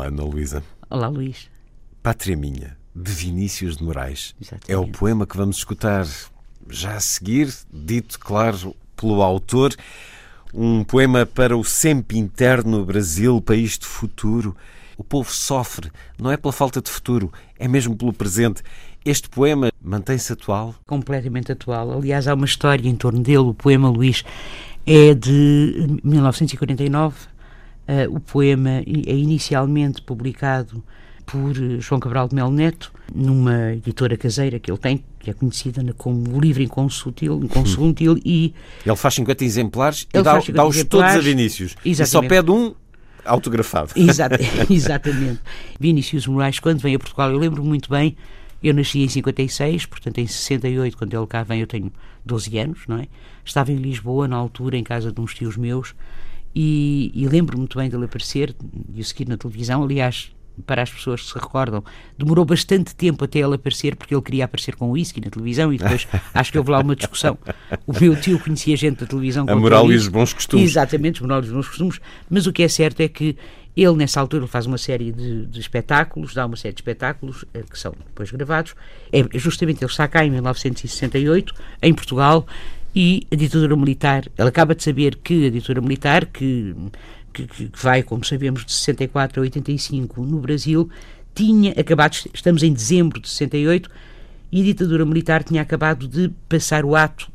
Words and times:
Olá, 0.00 0.08
Ana 0.08 0.24
Luísa. 0.24 0.64
Olá, 0.88 1.08
Luís. 1.08 1.50
Pátria 2.02 2.34
Minha, 2.34 2.74
de 2.96 3.12
Vinícius 3.12 3.76
de 3.76 3.84
Moraes. 3.84 4.34
Exatamente. 4.40 4.72
É 4.72 4.78
o 4.78 4.88
poema 4.88 5.26
que 5.26 5.36
vamos 5.36 5.58
escutar 5.58 6.06
já 6.70 6.94
a 6.94 7.00
seguir, 7.00 7.52
dito, 7.70 8.18
claro, 8.18 8.74
pelo 8.96 9.20
autor. 9.20 9.74
Um 10.54 10.82
poema 10.84 11.26
para 11.26 11.54
o 11.54 11.62
sempre 11.62 12.16
interno 12.16 12.82
Brasil, 12.86 13.42
país 13.42 13.76
de 13.76 13.84
futuro. 13.84 14.56
O 14.96 15.04
povo 15.04 15.30
sofre, 15.30 15.90
não 16.18 16.32
é 16.32 16.38
pela 16.38 16.52
falta 16.52 16.80
de 16.80 16.90
futuro, 16.90 17.30
é 17.58 17.68
mesmo 17.68 17.94
pelo 17.94 18.14
presente. 18.14 18.62
Este 19.04 19.28
poema 19.28 19.70
mantém-se 19.82 20.32
atual? 20.32 20.74
Completamente 20.86 21.52
atual. 21.52 21.92
Aliás, 21.92 22.26
há 22.26 22.32
uma 22.32 22.46
história 22.46 22.88
em 22.88 22.96
torno 22.96 23.20
dele. 23.20 23.38
O 23.40 23.52
poema, 23.52 23.90
Luís, 23.90 24.24
é 24.86 25.14
de 25.14 25.98
1949. 26.02 27.29
Uh, 27.90 28.14
o 28.14 28.20
poema 28.20 28.84
é 28.86 29.14
inicialmente 29.14 30.00
publicado 30.00 30.80
por 31.26 31.54
João 31.80 32.00
Cabral 32.00 32.28
de 32.28 32.36
Melo 32.36 32.52
Neto, 32.52 32.92
numa 33.12 33.72
editora 33.72 34.16
caseira 34.16 34.60
que 34.60 34.70
ele 34.70 34.78
tem, 34.78 35.04
que 35.18 35.28
é 35.30 35.32
conhecida 35.32 35.82
como 35.96 36.36
o 36.36 36.40
Livro 36.40 36.62
Inconsultil, 36.62 37.40
Inconsultil 37.42 38.12
hum. 38.12 38.20
e... 38.24 38.54
Ele 38.86 38.96
faz 38.96 39.14
50 39.14 39.44
exemplares 39.44 40.06
e 40.12 40.22
dá-os 40.22 40.48
dá 40.48 40.62
todos 40.88 41.10
a 41.10 41.18
Vinícius. 41.18 41.76
Exatamente. 41.84 42.02
E 42.02 42.06
só 42.06 42.22
pede 42.22 42.50
um 42.50 42.74
autografado. 43.24 43.92
Exata, 43.96 44.38
exatamente. 44.70 45.40
Vinícius 45.78 46.26
Moraes, 46.26 46.58
quando 46.58 46.80
vem 46.80 46.94
a 46.94 46.98
Portugal, 46.98 47.30
eu 47.30 47.38
lembro 47.38 47.64
muito 47.64 47.90
bem, 47.90 48.16
eu 48.62 48.74
nasci 48.74 49.00
em 49.00 49.08
56, 49.08 49.86
portanto 49.86 50.18
em 50.18 50.26
68, 50.26 50.96
quando 50.96 51.16
ele 51.16 51.26
cá 51.26 51.42
vem, 51.42 51.60
eu 51.60 51.66
tenho 51.66 51.92
12 52.24 52.58
anos, 52.58 52.80
não 52.86 52.98
é? 52.98 53.06
Estava 53.44 53.72
em 53.72 53.76
Lisboa, 53.76 54.28
na 54.28 54.36
altura, 54.36 54.76
em 54.76 54.84
casa 54.84 55.10
de 55.10 55.20
uns 55.20 55.34
tios 55.34 55.56
meus, 55.56 55.94
e, 56.54 57.10
e 57.14 57.26
lembro 57.28 57.56
muito 57.56 57.78
bem 57.78 57.88
dele 57.88 58.04
aparecer 58.04 58.54
e 58.94 59.00
o 59.00 59.04
seguir 59.04 59.28
na 59.28 59.36
televisão. 59.36 59.82
Aliás, 59.82 60.32
para 60.66 60.82
as 60.82 60.90
pessoas 60.90 61.22
que 61.22 61.28
se 61.28 61.34
recordam, 61.34 61.82
demorou 62.18 62.44
bastante 62.44 62.94
tempo 62.94 63.24
até 63.24 63.38
ele 63.38 63.54
aparecer, 63.54 63.96
porque 63.96 64.14
ele 64.14 64.22
queria 64.22 64.44
aparecer 64.44 64.74
com 64.76 64.88
o 64.88 64.92
whisky 64.92 65.20
na 65.20 65.30
televisão 65.30 65.72
e 65.72 65.78
depois 65.78 66.06
acho 66.34 66.52
que 66.52 66.58
houve 66.58 66.70
lá 66.70 66.80
uma 66.80 66.96
discussão. 66.96 67.38
O 67.86 67.98
meu 67.98 68.14
tio 68.16 68.38
conhecia 68.38 68.76
gente 68.76 69.00
da 69.00 69.06
televisão. 69.06 69.46
A 69.48 69.56
moral 69.56 69.90
e 69.90 69.96
os 69.96 70.08
bons 70.08 70.32
costumes. 70.32 70.70
Exatamente, 70.70 71.20
os 71.20 71.26
moral 71.26 71.42
e 71.42 71.46
os 71.46 71.52
bons 71.52 71.68
costumes. 71.68 72.00
Mas 72.28 72.46
o 72.46 72.52
que 72.52 72.62
é 72.62 72.68
certo 72.68 73.00
é 73.00 73.08
que 73.08 73.36
ele, 73.76 73.96
nessa 73.96 74.20
altura, 74.20 74.46
faz 74.46 74.66
uma 74.66 74.78
série 74.78 75.12
de, 75.12 75.46
de 75.46 75.60
espetáculos, 75.60 76.34
dá 76.34 76.44
uma 76.44 76.56
série 76.56 76.74
de 76.74 76.80
espetáculos 76.80 77.44
eh, 77.54 77.62
que 77.62 77.78
são 77.78 77.92
depois 77.92 78.30
gravados. 78.30 78.74
É 79.12 79.24
justamente 79.38 79.82
ele 79.82 79.90
está 79.90 80.08
cá 80.08 80.24
em 80.24 80.30
1968, 80.30 81.54
em 81.82 81.94
Portugal, 81.94 82.46
e 82.94 83.26
a 83.30 83.36
ditadura 83.36 83.76
militar, 83.76 84.26
ele 84.36 84.48
acaba 84.48 84.74
de 84.74 84.82
saber 84.82 85.16
que 85.16 85.46
a 85.46 85.50
ditadura 85.50 85.80
militar, 85.80 86.26
que 86.26 86.74
que, 87.32 87.46
que 87.46 87.70
vai, 87.74 88.02
como 88.02 88.24
sabemos, 88.24 88.64
de 88.64 88.72
64 88.72 89.40
a 89.40 89.42
85 89.42 90.22
no 90.22 90.38
Brasil, 90.38 90.88
tinha 91.34 91.72
acabado, 91.72 92.16
estamos 92.34 92.62
em 92.62 92.72
dezembro 92.72 93.20
de 93.20 93.28
68, 93.28 93.90
e 94.52 94.60
a 94.60 94.64
ditadura 94.64 95.04
militar 95.04 95.44
tinha 95.44 95.62
acabado 95.62 96.08
de 96.08 96.30
passar 96.48 96.84
o 96.84 96.96
ato 96.96 97.30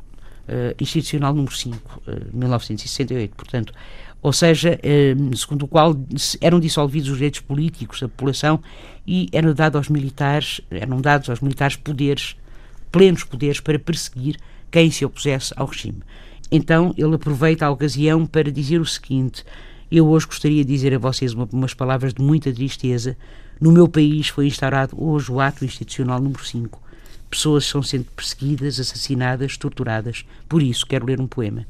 uh, 0.48 0.74
institucional 0.80 1.32
número 1.32 1.54
5, 1.54 2.02
uh, 2.06 2.36
1968. 2.36 3.34
Portanto, 3.34 3.72
ou 4.20 4.32
seja, 4.32 4.78
uh, 4.78 5.36
segundo 5.36 5.62
o 5.62 5.68
qual 5.68 5.96
eram 6.42 6.60
dissolvidos 6.60 7.08
os 7.08 7.16
direitos 7.16 7.40
políticos 7.40 8.00
da 8.00 8.08
população 8.08 8.62
e 9.06 9.28
eram 9.32 9.54
dados 9.54 9.78
aos 9.78 9.88
militares, 9.88 10.60
eram 10.70 11.00
dados 11.00 11.30
aos 11.30 11.40
militares 11.40 11.76
poderes, 11.76 12.36
plenos 12.92 13.24
poderes 13.24 13.60
para 13.60 13.78
perseguir 13.78 14.36
quem 14.70 14.90
se 14.90 15.04
opusesse 15.04 15.52
ao 15.56 15.66
regime. 15.66 16.02
Então 16.50 16.94
ele 16.96 17.14
aproveita 17.14 17.66
a 17.66 17.70
ocasião 17.70 18.26
para 18.26 18.50
dizer 18.50 18.80
o 18.80 18.86
seguinte: 18.86 19.44
eu 19.90 20.08
hoje 20.08 20.26
gostaria 20.26 20.64
de 20.64 20.72
dizer 20.72 20.94
a 20.94 20.98
vocês 20.98 21.32
uma, 21.32 21.48
umas 21.52 21.74
palavras 21.74 22.12
de 22.12 22.22
muita 22.22 22.52
tristeza. 22.52 23.16
No 23.60 23.72
meu 23.72 23.88
país 23.88 24.28
foi 24.28 24.46
instaurado 24.46 24.96
hoje 25.02 25.30
o 25.30 25.40
ato 25.40 25.64
institucional 25.64 26.20
número 26.20 26.44
5. 26.44 26.80
Pessoas 27.30 27.64
estão 27.64 27.82
sendo 27.82 28.04
perseguidas, 28.14 28.78
assassinadas, 28.78 29.56
torturadas. 29.56 30.24
Por 30.48 30.62
isso, 30.62 30.86
quero 30.86 31.06
ler 31.06 31.20
um 31.20 31.26
poema. 31.26 31.66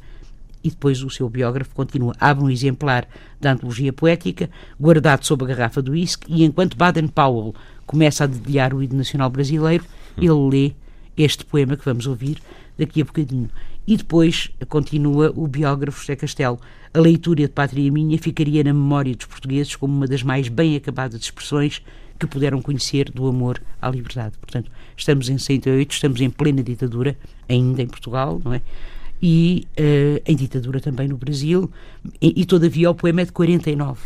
E 0.65 0.71
depois 0.71 1.03
o 1.03 1.11
seu 1.11 1.29
biógrafo 1.29 1.75
continua. 1.75 2.15
Abre 2.19 2.45
um 2.45 2.51
exemplar 2.51 3.07
da 3.41 3.53
antologia 3.53 3.93
poética, 3.93 4.51
guardado 4.81 5.25
sob 5.25 5.45
a 5.45 5.49
garrafa 5.49 5.81
do 5.81 5.93
uísque, 5.93 6.27
e 6.29 6.45
enquanto 6.45 6.77
Baden-Powell 6.77 7.55
começa 7.87 8.25
a 8.25 8.27
dedilhar 8.27 8.75
o 8.75 8.83
hino 8.83 8.97
nacional 8.97 9.31
brasileiro, 9.31 9.85
ele 10.17 10.51
lê 10.51 10.73
este 11.17 11.45
poema 11.45 11.77
que 11.77 11.85
vamos 11.85 12.07
ouvir 12.07 12.39
daqui 12.79 13.01
a 13.01 13.05
bocadinho. 13.05 13.49
E 13.87 13.97
depois 13.97 14.51
continua 14.69 15.33
o 15.37 15.47
biógrafo 15.47 16.01
José 16.01 16.17
Castelo. 16.17 16.59
A 16.93 16.99
leitura 16.99 17.43
de 17.43 17.49
Pátria 17.49 17.91
Minha 17.91 18.19
ficaria 18.19 18.65
na 18.65 18.73
memória 18.73 19.15
dos 19.15 19.27
portugueses 19.27 19.77
como 19.77 19.95
uma 19.95 20.07
das 20.07 20.23
mais 20.23 20.49
bem 20.49 20.77
acabadas 20.77 21.21
expressões 21.21 21.83
que 22.19 22.27
puderam 22.27 22.63
conhecer 22.63 23.11
do 23.11 23.27
amor 23.29 23.63
à 23.81 23.91
liberdade. 23.91 24.37
Portanto, 24.39 24.71
estamos 24.97 25.29
em 25.29 25.39
68, 25.39 25.93
estamos 25.93 26.21
em 26.21 26.31
plena 26.31 26.63
ditadura, 26.63 27.17
ainda 27.49 27.83
em 27.83 27.87
Portugal, 27.87 28.41
não 28.45 28.55
é? 28.55 28.63
E 29.23 29.67
uh, 29.79 30.23
em 30.27 30.37
ditadura 30.37 30.81
também 30.81 31.09
no 31.09 31.17
Brasil, 31.17 31.71
e, 32.21 32.41
e 32.41 32.45
todavia 32.45 32.91
o 32.91 32.95
poema 32.95 33.23
é 33.23 33.25
de 33.25 33.33
49. 33.33 34.01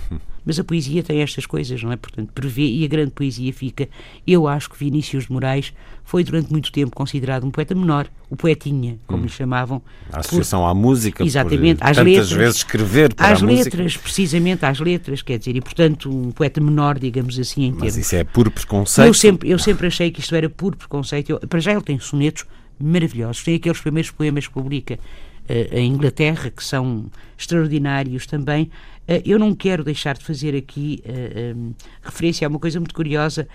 Mas 0.44 0.58
a 0.58 0.64
poesia 0.64 1.02
tem 1.02 1.20
estas 1.20 1.46
coisas, 1.46 1.82
não 1.82 1.92
é? 1.92 1.96
Portanto, 1.96 2.30
prevê 2.32 2.66
e 2.66 2.84
a 2.84 2.88
grande 2.88 3.10
poesia 3.10 3.52
fica. 3.52 3.88
Eu 4.26 4.48
acho 4.48 4.70
que 4.70 4.78
Vinícius 4.78 5.24
de 5.24 5.32
Moraes 5.32 5.72
foi 6.04 6.24
durante 6.24 6.50
muito 6.50 6.72
tempo 6.72 6.94
considerado 6.94 7.44
um 7.46 7.50
poeta 7.50 7.74
menor, 7.74 8.08
o 8.28 8.36
poetinha, 8.36 8.98
como 9.06 9.20
hum. 9.20 9.26
lhe 9.26 9.28
chamavam. 9.28 9.80
A 10.12 10.20
associação 10.20 10.62
por, 10.62 10.66
à 10.66 10.74
música, 10.74 11.24
exatamente, 11.24 11.78
por 11.78 11.88
às 11.88 11.96
tantas 11.96 12.12
letras, 12.12 12.32
vezes 12.32 12.56
escrever 12.56 13.14
para 13.14 13.32
às 13.32 13.42
a 13.42 13.46
letras, 13.46 13.82
música. 13.82 14.02
precisamente 14.02 14.64
às 14.64 14.80
letras, 14.80 15.22
quer 15.22 15.38
dizer, 15.38 15.54
e 15.54 15.60
portanto 15.60 16.10
um 16.10 16.30
poeta 16.32 16.60
menor, 16.60 16.98
digamos 16.98 17.38
assim, 17.38 17.64
em 17.64 17.70
Mas 17.70 17.80
termos. 17.80 17.96
isso 17.98 18.16
é 18.16 18.24
por 18.24 18.50
preconceito? 18.50 19.06
Eu 19.06 19.14
sempre, 19.14 19.50
eu 19.50 19.58
sempre 19.58 19.86
achei 19.86 20.10
que 20.10 20.20
isto 20.20 20.34
era 20.34 20.48
por 20.48 20.74
preconceito. 20.74 21.30
Eu, 21.30 21.40
para 21.40 21.60
já 21.60 21.72
ele 21.72 21.82
tem 21.82 21.98
sonetos 22.00 22.44
maravilhosos, 22.78 23.44
tem 23.44 23.54
aqueles 23.54 23.80
primeiros 23.80 24.10
poemas 24.10 24.48
que 24.48 24.52
publica 24.52 24.98
em 25.72 25.92
Inglaterra, 25.92 26.50
que 26.50 26.62
são 26.62 27.06
extraordinários 27.36 28.26
também. 28.26 28.70
Uh, 29.08 29.22
eu 29.24 29.38
não 29.38 29.54
quero 29.54 29.82
deixar 29.82 30.16
de 30.16 30.24
fazer 30.24 30.54
aqui 30.54 31.02
um, 31.56 31.72
referência 32.02 32.46
a 32.46 32.50
uma 32.50 32.58
coisa 32.58 32.78
muito 32.78 32.94
curiosa 32.94 33.48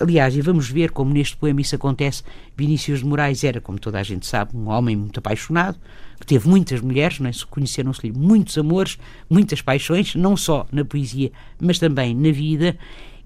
Aliás, 0.00 0.34
e 0.34 0.40
vamos 0.40 0.70
ver 0.70 0.90
como 0.90 1.12
neste 1.12 1.36
poema 1.36 1.60
isso 1.60 1.76
acontece. 1.76 2.22
Vinícius 2.56 3.00
de 3.00 3.04
Moraes 3.04 3.44
era, 3.44 3.60
como 3.60 3.78
toda 3.78 3.98
a 3.98 4.02
gente 4.02 4.26
sabe, 4.26 4.56
um 4.56 4.68
homem 4.68 4.96
muito 4.96 5.18
apaixonado, 5.18 5.78
que 6.18 6.26
teve 6.26 6.48
muitas 6.48 6.80
mulheres, 6.80 7.20
não 7.20 7.28
é? 7.28 7.32
conheceram-se-lhe 7.50 8.10
muitos 8.10 8.56
amores, 8.56 8.98
muitas 9.28 9.60
paixões, 9.60 10.14
não 10.14 10.38
só 10.38 10.66
na 10.72 10.84
poesia, 10.86 11.30
mas 11.60 11.78
também 11.78 12.14
na 12.14 12.32
vida, 12.32 12.76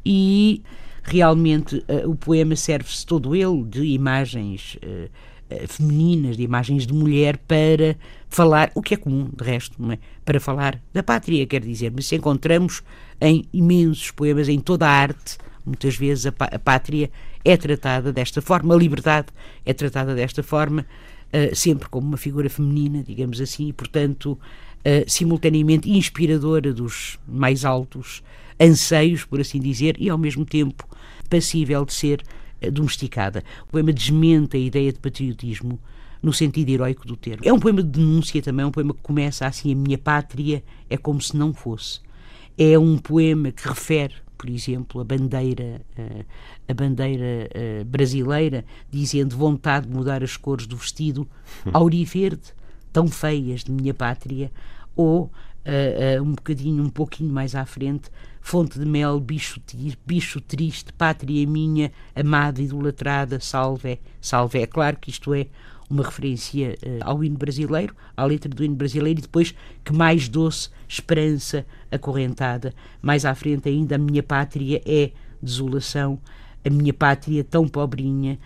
e 0.05 0.61
realmente 1.05 1.85
o 2.05 2.17
poema 2.17 2.57
serve-se 2.57 3.07
todo 3.07 3.37
ele 3.37 3.63
de 3.63 3.85
imagens 3.85 4.77
femininas, 5.67 6.37
de 6.37 6.43
imagens 6.43 6.87
de 6.87 6.93
mulher, 6.93 7.39
para 7.39 7.97
falar, 8.29 8.71
o 8.75 8.83
que 8.83 8.95
é 8.95 8.97
comum, 8.97 9.31
de 9.37 9.45
resto, 9.45 9.93
é? 9.93 9.99
para 10.25 10.39
falar 10.39 10.81
da 10.93 11.03
pátria, 11.03 11.47
quer 11.47 11.63
dizer, 11.63 11.93
mas 11.95 12.11
encontramos 12.13 12.83
em 13.21 13.47
imensos 13.53 14.11
poemas, 14.11 14.49
em 14.49 14.61
toda 14.61 14.87
a 14.87 14.91
arte, 14.91 15.39
Muitas 15.69 15.97
vezes 15.97 16.27
a, 16.27 16.33
a 16.41 16.59
pátria 16.59 17.11
é 17.45 17.57
tratada 17.57 18.11
desta 18.11 18.41
forma, 18.41 18.75
a 18.75 18.79
liberdade 18.79 19.29
é 19.67 19.75
tratada 19.75 20.15
desta 20.15 20.43
forma, 20.43 20.87
uh, 21.29 21.55
sempre 21.55 21.89
como 21.89 22.09
uma 22.09 22.17
figura 22.17 22.49
feminina, 22.49 23.03
digamos 23.03 23.39
assim, 23.41 23.69
e, 23.69 23.73
portanto, 23.73 24.33
uh, 24.33 24.39
simultaneamente 25.07 25.91
inspiradora 25.91 26.73
dos 26.73 27.19
mais 27.29 27.67
altos 27.67 28.23
anseios, 28.59 29.25
por 29.25 29.41
assim 29.41 29.61
dizer, 29.61 29.97
e 29.99 30.09
ao 30.09 30.17
mesmo 30.17 30.45
tempo 30.45 30.89
passível 31.29 31.85
de 31.85 31.93
ser 31.93 32.23
domesticada. 32.73 33.45
O 33.67 33.73
poema 33.73 33.93
desmente 33.93 34.57
a 34.57 34.61
ideia 34.61 34.93
de 34.93 34.99
patriotismo 34.99 35.79
no 36.23 36.33
sentido 36.33 36.69
heroico 36.71 37.07
do 37.07 37.17
termo. 37.17 37.43
É 37.45 37.53
um 37.53 37.61
poema 37.61 37.83
de 37.83 37.89
denúncia 37.89 38.43
também, 38.43 38.65
é 38.65 38.67
um 38.67 38.73
poema 38.73 38.93
que 38.93 39.01
começa 39.01 39.47
assim: 39.47 39.73
a 39.73 39.77
minha 39.77 39.99
pátria 39.99 40.63
é 40.91 40.97
como 40.97 41.21
se 41.21 41.37
não 41.37 41.55
fosse. 41.55 42.01
É 42.57 42.79
um 42.79 42.99
poema 42.99 43.53
que 43.53 43.69
refere 43.69 44.15
por 44.39 44.49
exemplo, 44.49 45.01
a 45.01 45.05
bandeira, 45.05 45.83
uh, 45.99 46.25
a 46.69 46.73
bandeira 46.73 47.51
uh, 47.51 47.85
brasileira, 47.85 48.65
dizendo 48.89 49.37
vontade 49.37 49.89
de 49.89 49.93
mudar 49.93 50.23
as 50.23 50.37
cores 50.37 50.65
do 50.65 50.77
vestido, 50.77 51.29
auriverde, 51.75 52.55
tão 52.93 53.09
feias 53.09 53.65
de 53.65 53.73
minha 53.73 53.93
pátria, 53.93 54.53
ou 54.95 55.31
uh, 55.69 56.23
um 56.23 56.33
bocadinho, 56.33 56.83
um 56.83 56.89
pouquinho 56.89 57.33
mais 57.33 57.55
à 57.55 57.65
frente, 57.67 58.11
fonte 58.41 58.79
de 58.79 58.87
mel, 58.87 59.21
bicho, 59.21 59.61
bicho 60.07 60.41
triste, 60.41 60.93
pátria 60.93 61.47
minha, 61.47 61.93
amada, 62.17 62.63
idolatrada, 62.63 63.39
salve, 63.41 64.01
salve. 64.21 64.61
É 64.61 64.67
claro 64.67 64.97
que 64.97 65.11
isto 65.11 65.35
é 65.35 65.47
uma 65.91 66.03
referência 66.03 66.77
uh, 66.83 66.99
ao 67.03 67.23
hino 67.23 67.37
brasileiro, 67.37 67.95
à 68.17 68.25
letra 68.25 68.49
do 68.49 68.65
hino 68.65 68.75
brasileiro, 68.75 69.21
e 69.21 69.23
depois 69.23 69.55
que 69.85 69.93
mais 69.93 70.29
doce 70.29 70.71
esperança 70.89 71.67
acorrentada. 71.91 72.75
Mais 73.03 73.25
à 73.25 73.35
frente 73.35 73.69
ainda, 73.69 73.97
a 73.97 73.99
minha 73.99 74.23
pátria 74.23 74.81
é 74.87 75.11
desolação, 75.43 76.19
a 76.65 76.71
minha 76.71 76.93
pátria 76.93 77.45
tão 77.45 77.69
pobrinha, 77.69 78.39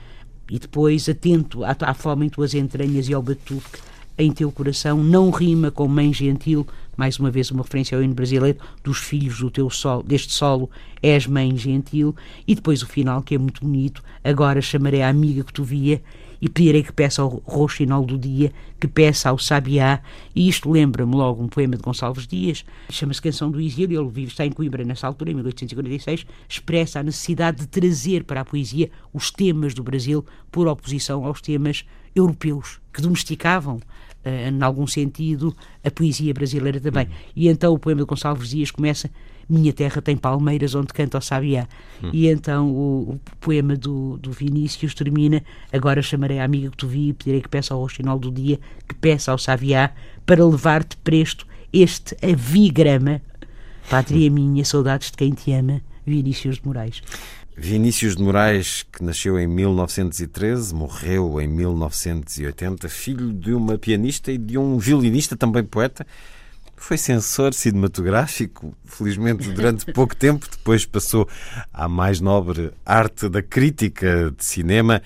e 0.50 0.58
depois 0.58 1.08
atento 1.08 1.64
à, 1.64 1.74
à 1.80 1.94
fome 1.94 2.26
em 2.26 2.28
tuas 2.28 2.52
entranhas 2.52 3.08
e 3.08 3.14
ao 3.14 3.22
batuque 3.22 3.91
em 4.18 4.30
teu 4.30 4.50
coração, 4.52 5.02
não 5.02 5.30
rima 5.30 5.70
com 5.70 5.88
mãe 5.88 6.12
gentil, 6.12 6.66
mais 6.96 7.18
uma 7.18 7.30
vez 7.30 7.50
uma 7.50 7.62
referência 7.62 7.96
ao 7.96 8.02
hino 8.02 8.14
brasileiro, 8.14 8.58
dos 8.84 8.98
filhos 8.98 9.38
do 9.38 9.50
teu 9.50 9.70
sol, 9.70 10.02
deste 10.02 10.32
solo, 10.32 10.70
és 11.02 11.26
mãe 11.26 11.56
gentil, 11.56 12.14
e 12.46 12.54
depois 12.54 12.82
o 12.82 12.86
final 12.86 13.22
que 13.22 13.34
é 13.34 13.38
muito 13.38 13.62
bonito, 13.62 14.02
agora 14.22 14.60
chamarei 14.60 15.02
a 15.02 15.08
amiga 15.08 15.42
que 15.42 15.52
tu 15.52 15.64
via 15.64 16.02
e 16.42 16.48
pedirei 16.48 16.82
que 16.82 16.92
peça 16.92 17.22
ao 17.22 17.40
roxinol 17.46 18.04
do 18.04 18.18
dia, 18.18 18.52
que 18.80 18.88
peça 18.88 19.30
ao 19.30 19.38
sabiá, 19.38 20.00
e 20.34 20.48
isto 20.48 20.68
lembra-me 20.68 21.14
logo 21.14 21.40
um 21.40 21.46
poema 21.46 21.76
de 21.76 21.82
Gonçalves 21.82 22.26
Dias, 22.26 22.64
chama-se 22.90 23.22
Canção 23.22 23.48
do 23.48 23.60
Exílio, 23.60 24.00
ele 24.00 24.10
vive, 24.10 24.32
está 24.32 24.44
em 24.44 24.50
Coimbra 24.50 24.82
nessa 24.82 25.06
altura, 25.06 25.30
em 25.30 25.34
1846, 25.34 26.26
expressa 26.48 26.98
a 26.98 27.02
necessidade 27.04 27.60
de 27.60 27.68
trazer 27.68 28.24
para 28.24 28.40
a 28.40 28.44
poesia 28.44 28.90
os 29.14 29.30
temas 29.30 29.72
do 29.72 29.84
Brasil 29.84 30.26
por 30.50 30.66
oposição 30.66 31.24
aos 31.24 31.40
temas 31.40 31.84
europeus, 32.12 32.80
que 32.92 33.00
domesticavam 33.00 33.76
uh, 33.76 34.48
em 34.50 34.62
algum 34.64 34.86
sentido, 34.86 35.56
a 35.84 35.92
poesia 35.92 36.34
brasileira 36.34 36.80
também. 36.80 37.08
E 37.36 37.48
então 37.48 37.72
o 37.72 37.78
poema 37.78 38.00
de 38.00 38.06
Gonçalves 38.06 38.50
Dias 38.50 38.72
começa 38.72 39.08
Minha 39.48 39.72
terra 39.72 40.00
tem 40.00 40.16
palmeiras 40.16 40.74
onde 40.74 40.92
canta 40.92 41.18
o 41.18 41.20
sabiá. 41.20 41.66
Uhum. 42.02 42.10
E 42.12 42.28
então 42.28 42.70
o, 42.70 43.14
o, 43.14 43.20
poema 43.40 43.76
do, 43.76 44.16
do 44.18 44.32
Vinícius 44.32 44.94
termina 44.94 45.42
Agora 45.72 46.02
chamarei 46.02 46.38
a 46.38 46.44
amiga 46.44 46.70
que 46.70 46.76
tu 46.76 46.86
vi 46.86 47.08
e 47.08 47.12
pedirei 47.12 47.40
que 47.40 47.48
peça 47.48 47.74
ao 47.74 47.80
roxinol 47.80 48.18
do 48.18 48.30
dia, 48.30 48.58
que 48.88 48.94
peça 48.94 49.32
ao 49.32 49.38
sabiá, 49.38 49.92
para 50.24 50.44
levar-te 50.44 50.96
presto 50.98 51.46
este 51.72 52.16
avigrama. 52.22 53.22
Pátria 53.88 54.30
minha, 54.30 54.64
saudades 54.64 55.10
de 55.10 55.16
quem 55.16 55.32
te 55.32 55.52
ama, 55.52 55.80
Vinícius 56.06 56.56
de 56.56 56.66
Moraes. 56.66 57.02
Vinícius 57.56 58.16
de 58.16 58.22
Moraes, 58.22 58.84
que 58.90 59.04
nasceu 59.04 59.38
em 59.38 59.46
1913, 59.46 60.74
morreu 60.74 61.40
em 61.40 61.46
1980, 61.46 62.88
filho 62.88 63.32
de 63.32 63.52
uma 63.52 63.76
pianista 63.76 64.32
e 64.32 64.38
de 64.38 64.56
um 64.56 64.78
violinista, 64.78 65.36
também 65.36 65.62
poeta. 65.62 66.06
Foi 66.82 66.98
censor 66.98 67.54
cinematográfico, 67.54 68.74
felizmente 68.84 69.48
durante 69.50 69.86
pouco 69.94 70.16
tempo, 70.16 70.48
depois 70.50 70.84
passou 70.84 71.28
à 71.72 71.88
mais 71.88 72.20
nobre 72.20 72.72
arte 72.84 73.28
da 73.28 73.40
crítica 73.40 74.34
de 74.36 74.44
cinema 74.44 75.00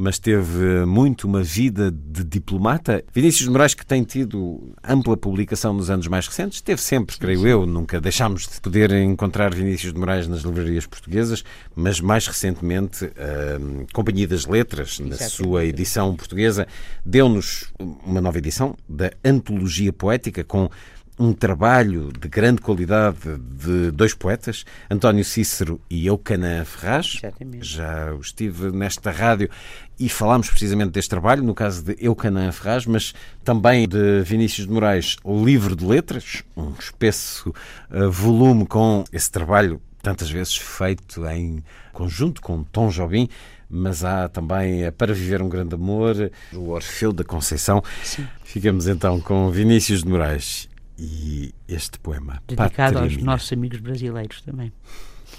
mas 0.00 0.16
teve 0.16 0.86
muito 0.86 1.26
uma 1.26 1.42
vida 1.42 1.90
de 1.90 2.22
diplomata. 2.22 3.02
Vinícius 3.12 3.46
de 3.46 3.50
Moraes, 3.50 3.74
que 3.74 3.84
tem 3.84 4.04
tido 4.04 4.72
ampla 4.84 5.16
publicação 5.16 5.74
nos 5.74 5.90
anos 5.90 6.06
mais 6.06 6.24
recentes, 6.28 6.60
teve 6.60 6.80
sempre, 6.80 7.18
creio 7.18 7.44
eu, 7.44 7.66
nunca 7.66 8.00
deixámos 8.00 8.46
de 8.46 8.60
poder 8.60 8.92
encontrar 8.92 9.52
Vinícius 9.52 9.92
de 9.92 9.98
Moraes 9.98 10.28
nas 10.28 10.42
livrarias 10.42 10.86
portuguesas, 10.86 11.42
mas 11.74 12.00
mais 12.00 12.28
recentemente 12.28 13.06
a 13.06 13.92
Companhia 13.92 14.28
das 14.28 14.46
Letras, 14.46 15.00
na 15.00 15.16
sua 15.16 15.64
edição 15.64 16.14
portuguesa, 16.14 16.68
deu-nos 17.04 17.64
uma 18.06 18.20
nova 18.20 18.38
edição 18.38 18.76
da 18.88 19.10
Antologia 19.24 19.92
Poética 19.92 20.44
com 20.44 20.70
um 21.18 21.32
trabalho 21.32 22.12
de 22.12 22.28
grande 22.28 22.60
qualidade 22.60 23.18
de 23.38 23.90
dois 23.90 24.14
poetas, 24.14 24.64
António 24.90 25.24
Cícero 25.24 25.80
e 25.90 26.06
Eucanã 26.06 26.64
Ferraz. 26.64 27.18
Exatamente. 27.18 27.66
Já 27.66 28.14
estive 28.20 28.70
nesta 28.70 29.10
rádio 29.10 29.50
e 29.98 30.08
falámos 30.08 30.48
precisamente 30.48 30.92
deste 30.92 31.10
trabalho, 31.10 31.42
no 31.42 31.54
caso 31.54 31.82
de 31.82 31.96
Eucanã 31.98 32.50
Ferraz, 32.52 32.86
mas 32.86 33.14
também 33.42 33.88
de 33.88 34.22
Vinícius 34.22 34.66
de 34.66 34.72
Moraes, 34.72 35.16
o 35.24 35.44
livro 35.44 35.74
de 35.74 35.84
letras, 35.84 36.44
um 36.56 36.72
espesso 36.78 37.52
uh, 37.90 38.10
volume 38.10 38.64
com 38.64 39.04
esse 39.12 39.30
trabalho 39.30 39.80
tantas 40.00 40.30
vezes 40.30 40.56
feito 40.56 41.26
em 41.26 41.62
conjunto 41.92 42.40
com 42.40 42.62
Tom 42.62 42.88
Jobim, 42.88 43.28
mas 43.68 44.04
há 44.04 44.28
também 44.28 44.84
eh, 44.84 44.90
Para 44.90 45.12
Viver 45.12 45.42
um 45.42 45.48
Grande 45.48 45.74
Amor, 45.74 46.30
o 46.54 46.70
Orfeu 46.70 47.12
da 47.12 47.24
Conceição. 47.24 47.82
Sim. 48.02 48.26
Ficamos 48.44 48.86
então 48.86 49.20
com 49.20 49.50
Vinícius 49.50 50.02
de 50.02 50.08
Moraes 50.08 50.67
e 50.98 51.54
este 51.68 51.98
poema. 51.98 52.42
Dedicado 52.46 52.98
aos 52.98 53.16
nossos 53.18 53.52
amigos 53.52 53.78
brasileiros 53.78 54.42
também. 54.42 54.72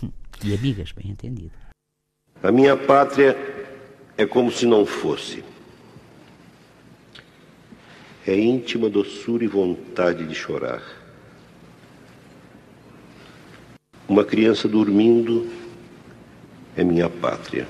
E 0.42 0.54
amigas, 0.54 0.94
bem 0.94 1.12
entendido. 1.12 1.52
A 2.42 2.50
minha 2.50 2.78
pátria 2.78 3.36
é 4.18 4.26
como 4.26 4.50
se 4.50 4.66
não 4.66 4.86
fosse. 4.86 5.44
É 8.26 8.40
íntima 8.40 8.90
doçura 8.90 9.44
e 9.44 9.48
vontade 9.48 10.26
de 10.26 10.34
chorar. 10.34 10.82
Uma 14.08 14.24
criança 14.24 14.66
dormindo 14.66 15.52
é 16.78 16.86
minha 16.86 17.10
pátria. 17.10 17.68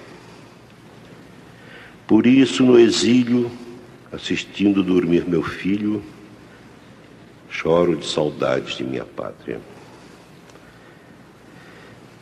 Por 2.05 2.27
isso, 2.27 2.63
no 2.63 2.77
exílio, 2.77 3.51
assistindo 4.11 4.83
dormir 4.83 5.27
meu 5.27 5.41
filho, 5.41 6.03
choro 7.49 7.95
de 7.95 8.05
saudades 8.05 8.75
de 8.75 8.83
minha 8.83 9.05
pátria. 9.05 9.59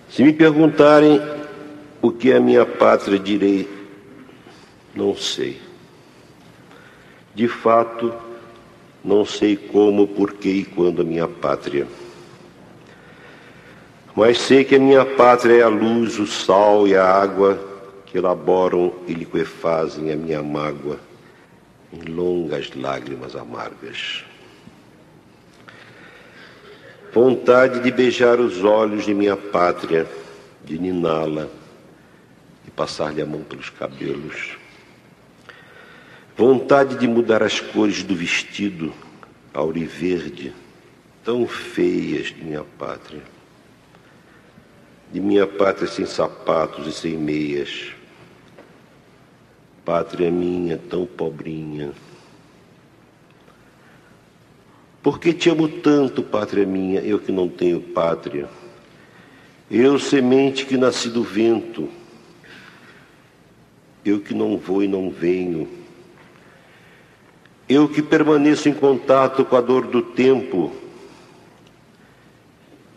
Se 0.10 0.24
me 0.24 0.34
perguntarem 0.34 1.22
o 2.02 2.12
que 2.12 2.32
é 2.32 2.40
minha 2.40 2.66
pátria, 2.66 3.20
direi: 3.20 3.68
não 4.96 5.16
sei. 5.16 5.62
De 7.36 7.48
fato, 7.48 8.14
não 9.04 9.26
sei 9.26 9.56
como, 9.56 10.08
porquê 10.08 10.50
e 10.50 10.66
quando 10.66 11.02
a 11.02 11.06
minha 11.06 11.28
pátria. 11.28 11.88
Mas 14.16 14.40
sei 14.40 14.64
que 14.64 14.76
a 14.76 14.80
minha 14.80 15.06
pátria 15.06 15.58
é 15.58 15.62
a 15.62 15.68
luz, 15.68 16.18
o 16.18 16.26
sal 16.26 16.88
e 16.88 16.96
a 16.96 17.06
água 17.06 17.60
que 18.08 18.18
elaboram 18.18 18.92
e 19.08 19.14
liquefazem 19.14 20.12
a 20.12 20.16
minha 20.16 20.42
mágoa 20.42 21.00
em 21.94 22.12
longas 22.12 22.72
lágrimas 22.76 23.36
amargas. 23.36 24.24
Vontade 27.14 27.80
de 27.80 27.90
beijar 27.90 28.40
os 28.40 28.64
olhos 28.64 29.06
de 29.06 29.14
minha 29.14 29.36
pátria, 29.36 30.06
de 30.64 30.78
niná-la 30.78 31.48
e 32.68 32.72
passar-lhe 32.72 33.22
a 33.22 33.26
mão 33.26 33.42
pelos 33.42 33.70
cabelos. 33.70 34.58
Vontade 36.36 36.96
de 36.96 37.08
mudar 37.08 37.42
as 37.42 37.60
cores 37.60 38.04
do 38.04 38.14
vestido, 38.14 38.94
auriverde, 39.54 40.54
tão 41.24 41.48
feias 41.48 42.28
de 42.28 42.44
minha 42.44 42.64
pátria. 42.78 43.24
De 45.12 45.20
minha 45.20 45.48
pátria 45.48 45.88
sem 45.88 46.06
sapatos 46.06 46.86
e 46.86 46.92
sem 46.92 47.18
meias. 47.18 47.94
Pátria 49.84 50.30
minha 50.30 50.78
tão 50.78 51.06
pobrinha 51.06 51.94
por 55.08 55.22
que 55.22 55.32
te 55.32 55.50
amo 55.50 55.70
tanto, 55.70 56.22
pátria 56.22 56.66
minha, 56.66 57.00
eu 57.00 57.18
que 57.18 57.32
não 57.32 57.48
tenho 57.48 57.80
pátria? 57.80 58.50
Eu, 59.72 59.98
semente 59.98 60.66
que 60.66 60.76
nasci 60.76 61.08
do 61.08 61.24
vento, 61.24 61.88
eu 64.04 64.20
que 64.20 64.34
não 64.34 64.58
vou 64.58 64.84
e 64.84 64.88
não 64.90 65.10
venho, 65.10 65.66
eu 67.70 67.88
que 67.88 68.02
permaneço 68.02 68.68
em 68.68 68.74
contato 68.74 69.46
com 69.46 69.56
a 69.56 69.62
dor 69.62 69.88
do 69.88 70.02
tempo, 70.02 70.76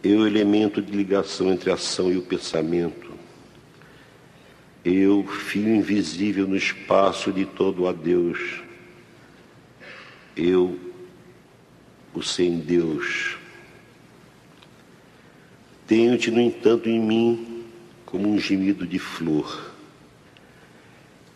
eu, 0.02 0.26
elemento 0.26 0.82
de 0.82 0.90
ligação 0.90 1.52
entre 1.52 1.70
a 1.70 1.74
ação 1.74 2.10
e 2.10 2.16
o 2.16 2.22
pensamento, 2.22 3.12
eu, 4.84 5.24
fio 5.28 5.76
invisível 5.76 6.48
no 6.48 6.56
espaço 6.56 7.30
de 7.30 7.44
todo 7.44 7.86
adeus, 7.86 8.64
eu, 10.36 10.89
o 12.14 12.22
sem 12.22 12.58
Deus. 12.58 13.36
Tenho-te, 15.86 16.30
no 16.30 16.40
entanto, 16.40 16.88
em 16.88 17.00
mim 17.00 17.64
como 18.06 18.28
um 18.28 18.38
gemido 18.38 18.86
de 18.86 18.98
flor. 18.98 19.72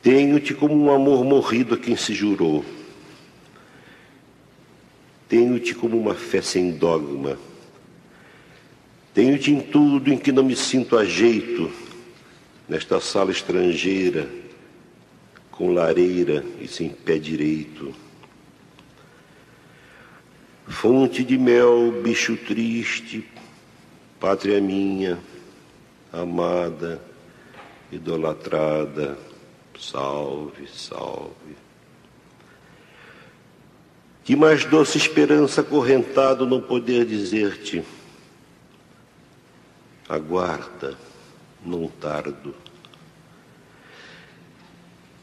Tenho-te 0.02 0.52
como 0.52 0.74
um 0.74 0.92
amor 0.92 1.24
morrido 1.24 1.74
a 1.74 1.78
quem 1.78 1.96
se 1.96 2.12
jurou. 2.12 2.64
Tenho-te 5.28 5.74
como 5.74 5.98
uma 5.98 6.14
fé 6.14 6.42
sem 6.42 6.72
dogma. 6.72 7.38
Tenho-te 9.14 9.52
em 9.52 9.60
tudo 9.60 10.12
em 10.12 10.18
que 10.18 10.32
não 10.32 10.42
me 10.42 10.56
sinto 10.56 10.96
a 10.96 11.04
jeito, 11.04 11.70
nesta 12.68 13.00
sala 13.00 13.30
estrangeira, 13.30 14.28
com 15.50 15.72
lareira 15.72 16.44
e 16.60 16.66
sem 16.66 16.88
pé 16.88 17.16
direito. 17.16 17.94
Fonte 20.66 21.22
de 21.22 21.36
mel, 21.36 21.92
bicho 22.02 22.36
triste, 22.36 23.26
pátria 24.18 24.60
minha, 24.60 25.18
amada, 26.10 27.00
idolatrada, 27.92 29.18
salve, 29.78 30.66
salve. 30.68 31.56
Que 34.24 34.34
mais 34.34 34.64
doce 34.64 34.96
esperança 34.96 35.60
acorrentado 35.60 36.46
não 36.46 36.62
poder 36.62 37.04
dizer-te, 37.04 37.84
aguarda, 40.08 40.96
não 41.64 41.88
tardo. 41.88 42.54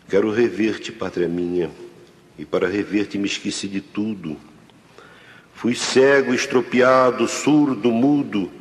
Quero 0.08 0.30
rever-te, 0.32 0.92
pátria 0.92 1.28
minha, 1.28 1.72
e 2.38 2.46
para 2.46 2.68
rever-te 2.68 3.18
me 3.18 3.26
esqueci 3.26 3.68
de 3.68 3.82
tudo. 3.82 4.51
Fui 5.62 5.76
cego, 5.76 6.34
estropiado, 6.34 7.28
surdo, 7.28 7.92
mudo, 7.92 8.52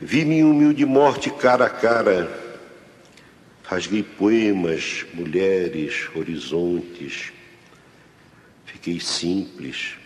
vi 0.00 0.24
minha 0.24 0.46
humilde 0.46 0.86
morte 0.86 1.28
cara 1.30 1.66
a 1.66 1.68
cara. 1.68 2.30
Rasguei 3.64 4.04
poemas, 4.04 5.04
mulheres, 5.12 6.08
horizontes. 6.14 7.32
Fiquei 8.64 9.00
simples, 9.00 9.96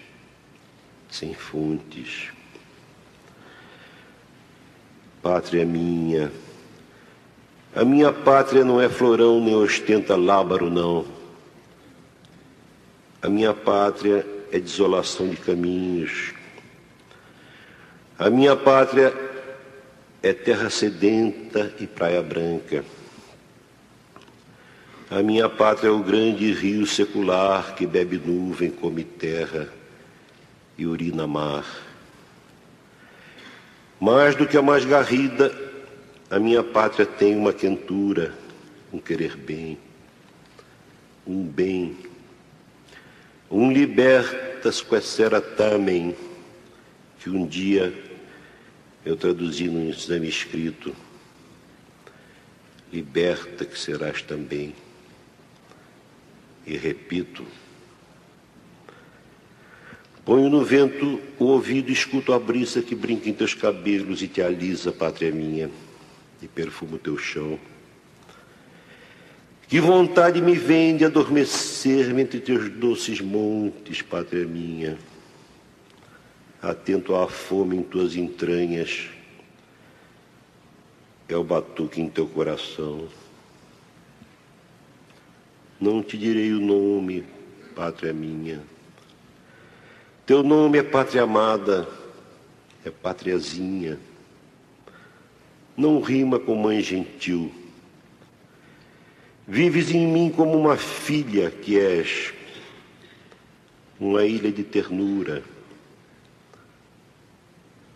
sem 1.10 1.34
fontes. 1.34 2.28
Pátria 5.22 5.66
minha, 5.66 6.32
a 7.74 7.84
minha 7.84 8.10
pátria 8.10 8.64
não 8.64 8.80
é 8.80 8.88
florão 8.88 9.38
nem 9.38 9.54
ostenta 9.54 10.16
lábaro, 10.16 10.70
não. 10.70 11.04
A 13.20 13.28
minha 13.28 13.52
pátria 13.52 14.35
é 14.52 14.58
desolação 14.58 15.28
de 15.28 15.36
caminhos. 15.36 16.34
A 18.18 18.30
minha 18.30 18.56
pátria 18.56 19.12
é 20.22 20.32
terra 20.32 20.70
sedenta 20.70 21.74
e 21.78 21.86
praia 21.86 22.22
branca. 22.22 22.84
A 25.10 25.22
minha 25.22 25.48
pátria 25.48 25.88
é 25.88 25.92
o 25.92 26.02
grande 26.02 26.52
rio 26.52 26.86
secular 26.86 27.74
que 27.74 27.86
bebe 27.86 28.16
nuvem, 28.18 28.70
come 28.70 29.04
terra 29.04 29.68
e 30.76 30.86
urina 30.86 31.26
mar. 31.26 31.64
Mais 34.00 34.34
do 34.34 34.46
que 34.46 34.56
a 34.56 34.62
mais 34.62 34.84
garrida, 34.84 35.54
a 36.28 36.38
minha 36.38 36.62
pátria 36.62 37.06
tem 37.06 37.36
uma 37.36 37.52
quentura, 37.52 38.34
um 38.92 38.98
querer 38.98 39.36
bem, 39.36 39.78
um 41.26 41.44
bem, 41.44 41.96
um 43.50 43.72
libertas 43.72 44.82
quaesera 44.82 45.40
tamen, 45.40 46.16
que 47.18 47.30
um 47.30 47.46
dia 47.46 47.92
eu 49.04 49.16
traduzi 49.16 49.68
num 49.68 49.88
exame 49.88 50.28
escrito, 50.28 50.94
liberta 52.92 53.64
que 53.64 53.78
serás 53.78 54.22
também. 54.22 54.74
E 56.66 56.76
repito, 56.76 57.46
ponho 60.24 60.50
no 60.50 60.64
vento 60.64 61.20
o 61.38 61.44
ouvido 61.44 61.90
e 61.90 61.92
escuto 61.92 62.32
a 62.32 62.38
brisa 62.38 62.82
que 62.82 62.96
brinca 62.96 63.28
em 63.28 63.32
teus 63.32 63.54
cabelos 63.54 64.22
e 64.22 64.28
te 64.28 64.42
alisa, 64.42 64.90
pátria 64.90 65.30
minha 65.30 65.70
e 66.42 66.48
perfumo 66.48 66.98
teu 66.98 67.16
chão. 67.16 67.58
Que 69.68 69.80
vontade 69.80 70.40
me 70.40 70.54
vem 70.54 70.96
de 70.96 71.04
adormecer-me 71.04 72.22
entre 72.22 72.40
teus 72.40 72.68
doces 72.70 73.20
montes, 73.20 74.00
pátria 74.00 74.46
minha, 74.46 74.96
atento 76.62 77.14
à 77.14 77.28
fome 77.28 77.76
em 77.76 77.82
tuas 77.82 78.14
entranhas, 78.14 79.08
é 81.28 81.36
o 81.36 81.42
batuque 81.42 82.00
em 82.00 82.08
teu 82.08 82.26
coração. 82.26 83.08
Não 85.80 86.02
te 86.02 86.16
direi 86.16 86.52
o 86.52 86.60
nome, 86.60 87.24
pátria 87.74 88.12
minha. 88.12 88.62
Teu 90.24 90.42
nome 90.42 90.78
é 90.78 90.82
pátria 90.82 91.22
amada, 91.22 91.88
é 92.84 92.90
pátriazinha 92.90 93.98
não 95.76 96.00
rima 96.00 96.38
com 96.38 96.54
mãe 96.54 96.80
gentil. 96.80 97.52
Vives 99.48 99.92
em 99.92 100.04
mim 100.08 100.32
como 100.34 100.58
uma 100.58 100.76
filha 100.76 101.50
que 101.50 101.78
és, 101.78 102.34
uma 104.00 104.24
ilha 104.24 104.50
de 104.50 104.64
ternura, 104.64 105.44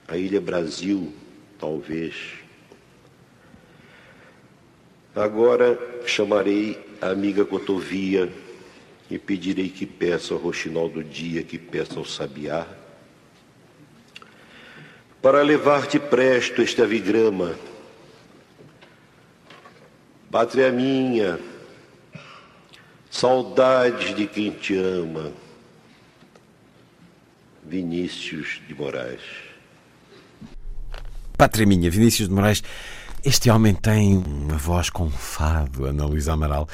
a 0.07 0.16
ilha 0.16 0.40
Brasil, 0.40 1.12
talvez. 1.59 2.14
Agora 5.12 5.76
chamarei 6.07 6.78
a 7.00 7.09
amiga 7.09 7.45
Cotovia 7.45 8.33
e 9.11 9.19
pedirei 9.19 9.69
que 9.69 9.85
peça 9.87 10.33
ao 10.33 10.38
roxinol 10.38 10.88
do 10.88 11.02
dia, 11.02 11.42
que 11.42 11.59
peça 11.59 11.99
ao 11.99 12.04
sabiá, 12.04 12.64
para 15.21 15.42
levar-te 15.42 15.99
presto 15.99 16.62
este 16.62 16.80
avigrama 16.80 17.57
Pátria 20.30 20.70
minha, 20.70 21.40
saudades 23.10 24.14
de 24.14 24.28
quem 24.28 24.52
te 24.52 24.76
ama. 24.76 25.32
Vinícius 27.66 28.60
de 28.68 28.72
Moraes. 28.72 29.20
Pátria 31.37 31.66
minha, 31.66 31.90
Vinícius 31.90 32.28
de 32.28 32.34
Moraes. 32.34 32.62
Este 33.25 33.50
homem 33.50 33.75
tem 33.75 34.18
uma 34.18 34.56
voz 34.56 34.88
com 34.88 35.10
fado, 35.10 35.87
Ana 35.87 36.06
Luísa 36.06 36.34
Amaral. 36.34 36.68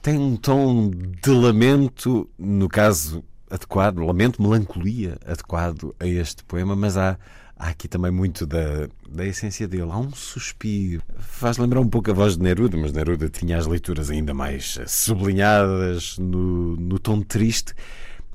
Tem 0.00 0.16
um 0.16 0.36
tom 0.36 0.88
de 0.90 1.30
lamento, 1.30 2.30
no 2.38 2.68
caso 2.68 3.24
adequado, 3.50 3.98
lamento, 3.98 4.40
melancolia 4.40 5.18
adequado 5.26 5.96
a 5.98 6.06
este 6.06 6.44
poema, 6.44 6.76
mas 6.76 6.96
há 6.96 7.18
há 7.60 7.68
aqui 7.68 7.86
também 7.86 8.10
muito 8.10 8.46
da, 8.46 8.88
da 9.08 9.26
essência 9.26 9.68
dele. 9.68 9.90
Há 9.90 9.98
um 9.98 10.10
suspiro. 10.12 11.02
Faz 11.18 11.58
lembrar 11.58 11.80
um 11.80 11.88
pouco 11.88 12.10
a 12.10 12.14
voz 12.14 12.36
de 12.36 12.42
Neruda, 12.42 12.76
mas 12.78 12.92
Neruda 12.92 13.28
tinha 13.28 13.58
as 13.58 13.66
leituras 13.66 14.10
ainda 14.10 14.32
mais 14.32 14.80
sublinhadas 14.86 16.16
no, 16.18 16.76
no 16.76 16.98
tom 16.98 17.20
triste. 17.20 17.74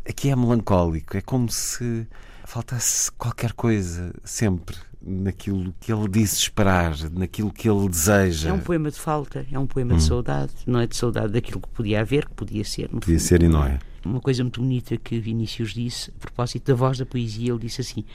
Aqui 0.08 0.30
é 0.30 0.36
melancólico, 0.36 1.18
é 1.18 1.22
como 1.22 1.52
se 1.52 2.08
faltasse 2.46 3.12
qualquer 3.14 3.54
coisa 3.54 4.14
sempre 4.24 4.76
naquilo 5.02 5.74
que 5.80 5.92
ele 5.92 6.08
disse 6.08 6.38
esperar, 6.38 6.96
naquilo 7.12 7.52
que 7.52 7.68
ele 7.68 7.90
deseja. 7.90 8.50
É 8.50 8.54
um 8.54 8.60
poema 8.60 8.92
de 8.92 9.00
falta, 9.00 9.46
é 9.52 9.58
um 9.58 9.66
poema 9.66 9.96
hum. 9.96 9.98
de 9.98 10.04
saudade, 10.04 10.54
não 10.68 10.80
é 10.80 10.86
de 10.86 10.96
saudade 10.96 11.34
daquilo 11.34 11.62
que 11.62 11.70
podia 11.70 12.02
haver, 12.02 12.28
que 12.28 12.34
podia 12.36 12.64
ser. 12.64 12.90
Podia 12.90 13.18
fundo. 13.18 13.20
ser 13.20 13.42
e 13.42 13.48
não 13.48 13.66
é. 13.66 13.80
Uma 14.04 14.22
coisa 14.22 14.44
muito 14.44 14.62
bonita 14.62 14.96
que 14.98 15.20
Vinícius 15.20 15.74
disse, 15.74 16.12
a 16.16 16.20
propósito 16.20 16.68
da 16.68 16.76
voz 16.76 17.00
da 17.00 17.06
poesia, 17.08 17.52
ele 17.52 17.60
disse 17.60 17.82
assim: 17.82 18.06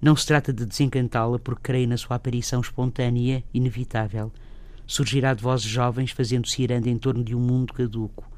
não 0.00 0.14
se 0.14 0.26
trata 0.26 0.52
de 0.52 0.64
desencantá-la 0.64 1.40
porque 1.40 1.62
creio 1.62 1.88
na 1.88 1.96
sua 1.96 2.16
aparição 2.16 2.60
espontânea, 2.60 3.42
inevitável. 3.52 4.32
Surgirá 4.86 5.34
de 5.34 5.42
vozes 5.42 5.66
jovens 5.66 6.12
fazendo-se 6.12 6.62
irando 6.62 6.88
em 6.88 6.96
torno 6.96 7.24
de 7.24 7.34
um 7.34 7.40
mundo 7.40 7.72
caduco, 7.72 8.30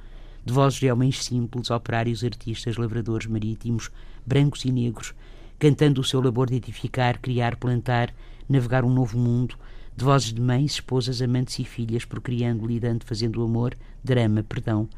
de 0.44 0.52
vozes 0.52 0.80
de 0.80 0.90
homens 0.90 1.22
simples, 1.22 1.70
operários, 1.70 2.24
artistas, 2.24 2.76
lavradores 2.76 3.26
marítimos, 3.26 3.90
brancos 4.26 4.64
e 4.64 4.72
negros, 4.72 5.14
cantando 5.58 6.00
o 6.00 6.04
seu 6.04 6.20
labor 6.22 6.48
de 6.48 6.56
edificar, 6.56 7.18
criar, 7.20 7.56
plantar, 7.56 8.12
navegar 8.48 8.82
um 8.82 8.92
novo 8.92 9.18
mundo, 9.18 9.54
de 9.94 10.02
vozes 10.02 10.32
de 10.32 10.40
mães, 10.40 10.72
esposas, 10.72 11.20
amantes 11.20 11.58
e 11.58 11.64
filhas, 11.64 12.06
procriando, 12.06 12.66
lidando, 12.66 13.04
fazendo 13.04 13.44
amor, 13.44 13.76
drama, 14.02 14.42
perdão. 14.42 14.88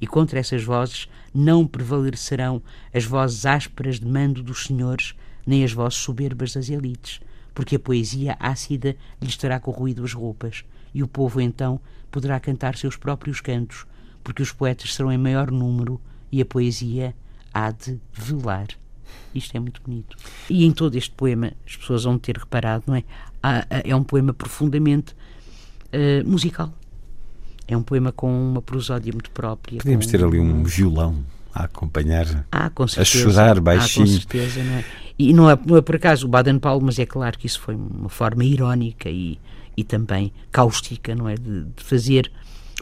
E 0.00 0.06
contra 0.06 0.38
essas 0.38 0.64
vozes 0.64 1.06
não 1.34 1.66
prevalecerão 1.66 2.62
as 2.94 3.04
vozes 3.04 3.44
ásperas 3.44 4.00
de 4.00 4.06
mando 4.06 4.42
dos 4.42 4.64
senhores, 4.64 5.14
nem 5.48 5.64
as 5.64 5.72
vozes 5.72 5.98
soberbas 5.98 6.52
das 6.52 6.68
elites, 6.68 7.20
porque 7.54 7.76
a 7.76 7.78
poesia 7.78 8.36
ácida 8.38 8.94
lhes 9.20 9.34
terá 9.34 9.58
corroído 9.58 10.04
as 10.04 10.12
roupas, 10.12 10.62
e 10.92 11.02
o 11.02 11.08
povo 11.08 11.40
então 11.40 11.80
poderá 12.10 12.38
cantar 12.38 12.76
seus 12.76 12.96
próprios 12.96 13.40
cantos, 13.40 13.86
porque 14.22 14.42
os 14.42 14.52
poetas 14.52 14.94
serão 14.94 15.10
em 15.10 15.16
maior 15.16 15.50
número 15.50 15.98
e 16.30 16.42
a 16.42 16.44
poesia 16.44 17.14
há 17.52 17.70
de 17.70 17.98
velar. 18.12 18.68
Isto 19.34 19.56
é 19.56 19.60
muito 19.60 19.80
bonito. 19.82 20.18
E 20.50 20.66
em 20.66 20.70
todo 20.70 20.96
este 20.96 21.12
poema, 21.12 21.52
as 21.66 21.76
pessoas 21.76 22.04
vão 22.04 22.18
ter 22.18 22.36
reparado, 22.36 22.84
não 22.86 22.94
é? 22.94 23.04
É 23.84 23.96
um 23.96 24.04
poema 24.04 24.34
profundamente 24.34 25.14
uh, 25.92 26.28
musical. 26.28 26.74
É 27.66 27.74
um 27.74 27.82
poema 27.82 28.12
com 28.12 28.30
uma 28.30 28.60
prosódia 28.60 29.12
muito 29.12 29.30
própria. 29.30 29.78
Podemos 29.78 30.04
com... 30.04 30.12
ter 30.12 30.22
ali 30.22 30.38
um 30.38 30.62
violão 30.62 31.24
a 31.54 31.64
acompanhar, 31.64 32.46
ah, 32.52 32.70
a 32.98 33.04
chorar 33.04 33.60
baixinho. 33.60 34.04
Ah, 34.04 34.10
com 34.10 34.12
certeza, 34.12 34.62
não 34.62 34.74
é? 34.74 35.07
E 35.18 35.32
não 35.32 35.50
é, 35.50 35.58
não 35.66 35.76
é 35.76 35.80
por 35.80 35.96
acaso 35.96 36.26
o 36.26 36.28
Baden-Powell, 36.28 36.80
mas 36.80 36.98
é 36.98 37.04
claro 37.04 37.36
que 37.36 37.46
isso 37.46 37.60
foi 37.60 37.74
uma 37.74 38.08
forma 38.08 38.44
irónica 38.44 39.10
e, 39.10 39.38
e 39.76 39.82
também 39.82 40.32
cáustica, 40.52 41.14
não 41.14 41.28
é? 41.28 41.34
De, 41.34 41.64
de, 41.64 41.82
fazer 41.82 42.30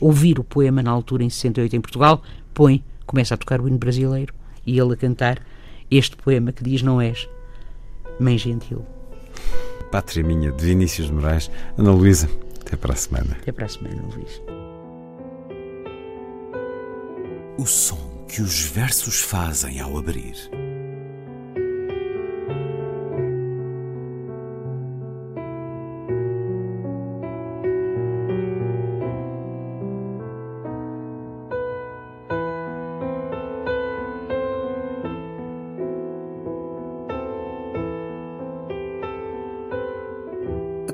ouvir 0.01 0.39
o 0.39 0.45
poema 0.45 0.83
na 0.83 0.91
altura 0.91 1.25
em 1.25 1.31
68 1.31 1.77
em 1.77 1.81
Portugal, 1.81 2.23
põe, 2.53 2.85
começa 3.07 3.33
a 3.33 3.37
tocar 3.39 3.61
o 3.61 3.67
hino 3.67 3.79
brasileiro 3.79 4.35
e 4.67 4.79
ele 4.79 4.93
a 4.93 4.97
cantar 4.97 5.41
este 5.91 6.15
poema 6.17 6.53
que 6.53 6.63
diz 6.63 6.83
Não 6.83 7.01
és 7.01 7.27
Mãe 8.21 8.37
Gentil. 8.37 8.85
Pátria 9.91 10.23
Minha, 10.23 10.53
de 10.53 10.65
Vinícius 10.65 11.07
de 11.07 11.15
Moraes. 11.15 11.51
Ana 11.79 11.93
Luísa, 11.93 12.29
até 12.61 12.77
para 12.77 12.93
a 12.93 12.97
semana. 12.97 13.37
Até 13.41 13.53
para 13.53 13.65
a 13.65 13.69
semana, 13.69 14.03
Luís. 14.15 14.43
O 17.57 17.65
som 17.65 18.27
que 18.29 18.43
os 18.43 18.61
versos 18.63 19.21
fazem 19.21 19.81
ao 19.81 19.97
abrir. 19.97 20.35